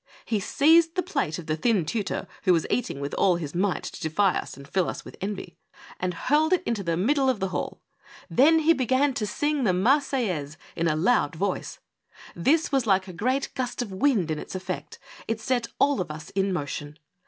He 0.25 0.39
seized 0.39 0.95
the 0.95 1.03
plate' 1.03 1.35
the 1.45 1.59
n*' 1.63 1.85
t 1.85 1.85
tutor, 1.85 2.25
who 2.45 2.53
was 2.53 2.65
eating 2.71 3.01
with 3.01 3.13
all 3.13 3.35
his 3.35 3.53
might 3.53 3.83
to 3.83 4.09
del'/ 4.09 4.35
ey: 4.35 4.63
fill 4.63 4.89
us 4.89 5.05
with 5.05 5.15
envy, 5.21 5.59
and 5.99 6.15
hurled 6.15 6.53
it 6.53 6.63
into 6.65 6.81
the 6.81 6.97
mid? 6.97 7.19
81 7.19 7.27
^ 7.27 7.27
BIG 7.27 7.27
MICHG, 7.27 7.27
die 7.27 7.31
of 7.31 7.39
tlie 7.39 7.51
hall; 7.51 7.81
then 8.27 8.59
he 8.61 8.73
began 8.73 9.13
to 9.13 9.27
sing 9.27 9.63
the" 9.63 9.73
Marseillaise" 9.89 10.57
in 10.75 10.87
a 10.87 10.95
loud 10.95 11.35
voice. 11.35 11.77
This 12.35 12.71
was 12.71 12.87
like 12.87 13.07
a 13.07 13.13
great 13.13 13.53
gust 13.53 13.83
of 13.83 13.91
wind 13.91 14.31
in 14.31 14.39
its 14.39 14.55
effect— 14.55 14.97
it 15.27 15.39
set 15.39 15.67
all 15.77 16.01
of 16.01 16.09
us 16.09 16.31
in 16.31 16.51
motion. 16.51 16.97